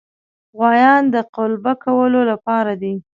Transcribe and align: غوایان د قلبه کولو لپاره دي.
غوایان 0.57 1.03
د 1.13 1.15
قلبه 1.35 1.73
کولو 1.83 2.21
لپاره 2.31 2.71
دي. 2.81 2.93